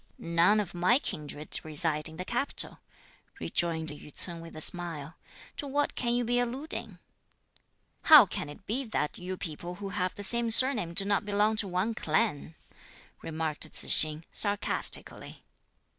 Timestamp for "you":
6.15-6.25, 9.19-9.37